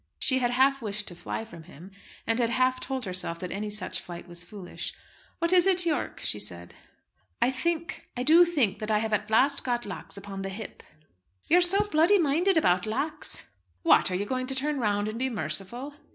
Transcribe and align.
She 0.17 0.39
had 0.39 0.49
half 0.49 0.81
wished 0.81 1.07
to 1.09 1.15
fly 1.15 1.45
from 1.45 1.65
him, 1.65 1.91
and 2.25 2.39
had 2.39 2.49
half 2.49 2.79
told 2.79 3.05
herself 3.05 3.37
that 3.37 3.51
any 3.51 3.69
such 3.69 3.99
flight 4.01 4.27
was 4.27 4.43
foolish. 4.43 4.95
"What 5.37 5.53
is 5.53 5.67
it, 5.67 5.85
Yorke?" 5.85 6.19
she 6.21 6.39
said. 6.39 6.73
"I 7.39 7.51
think, 7.51 8.01
I 8.17 8.23
do 8.23 8.43
think 8.43 8.79
that 8.79 8.89
I 8.89 8.97
have 8.97 9.13
at 9.13 9.29
last 9.29 9.63
got 9.63 9.85
Lax 9.85 10.17
upon 10.17 10.41
the 10.41 10.49
hip." 10.49 10.81
"You 11.47 11.59
are 11.59 11.61
so 11.61 11.83
bloody 11.87 12.17
minded 12.17 12.57
about 12.57 12.87
Lax." 12.87 13.49
"What! 13.83 14.09
Are 14.09 14.15
you 14.15 14.25
going 14.25 14.47
to 14.47 14.55
turn 14.55 14.79
round 14.79 15.07
and 15.07 15.19
be 15.19 15.29
merciful?" 15.29 15.93